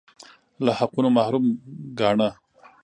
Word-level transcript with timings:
له 0.65 0.71
حقونو 0.79 1.09
محروم 1.17 1.45
ګاڼه 1.99 2.29